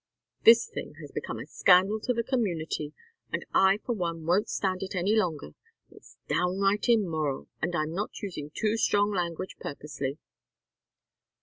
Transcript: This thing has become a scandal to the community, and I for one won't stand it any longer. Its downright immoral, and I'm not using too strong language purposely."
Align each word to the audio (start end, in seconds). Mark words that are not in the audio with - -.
This 0.45 0.65
thing 0.67 0.95
has 0.99 1.11
become 1.11 1.37
a 1.37 1.45
scandal 1.45 1.99
to 1.99 2.11
the 2.11 2.23
community, 2.23 2.91
and 3.31 3.45
I 3.53 3.77
for 3.85 3.93
one 3.93 4.25
won't 4.25 4.49
stand 4.49 4.81
it 4.81 4.95
any 4.95 5.15
longer. 5.15 5.51
Its 5.91 6.17
downright 6.27 6.89
immoral, 6.89 7.49
and 7.61 7.75
I'm 7.75 7.93
not 7.93 8.19
using 8.23 8.49
too 8.49 8.77
strong 8.77 9.11
language 9.11 9.57
purposely." 9.59 10.17